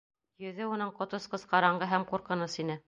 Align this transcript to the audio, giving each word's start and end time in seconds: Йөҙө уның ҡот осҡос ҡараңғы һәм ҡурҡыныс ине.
Йөҙө 0.45 0.69
уның 0.77 0.95
ҡот 1.01 1.15
осҡос 1.19 1.47
ҡараңғы 1.53 1.93
һәм 1.95 2.11
ҡурҡыныс 2.13 2.61
ине. 2.65 2.79